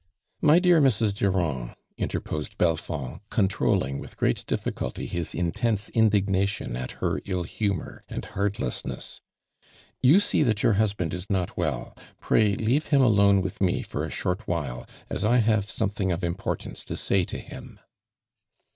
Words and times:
*'My 0.41 0.57
dear 0.57 0.81
Mrs. 0.81 1.13
Durand," 1.13 1.75
interiiosed 1.99 2.57
Belfond, 2.57 3.19
controlling 3.29 3.99
with 3.99 4.17
great 4.17 4.43
dinicul 4.47 4.91
ty 4.93 5.03
his 5.03 5.35
intense 5.35 5.89
indignation 5.89 6.75
at 6.75 6.93
her 7.05 7.21
ill 7.25 7.43
humor 7.43 8.03
and 8.09 8.25
heartlessness, 8.25 9.21
"you 10.01 10.19
see 10.19 10.43
thai 10.43 10.55
your 10.63 10.73
husband 10.73 11.13
is 11.13 11.29
not 11.29 11.55
well. 11.55 11.95
Pray 12.19 12.55
leave 12.55 12.87
him 12.87 13.03
alone 13.03 13.41
with 13.43 13.61
me 13.61 13.83
for 13.83 14.03
a 14.03 14.09
short 14.09 14.47
while, 14.47 14.87
as 15.07 15.23
I 15.23 15.39
liave 15.39 15.65
something 15.69 16.11
of 16.11 16.23
importance 16.23 16.83
to 16.85 16.97
say 16.97 17.23
to 17.25 17.37
him." 17.37 17.79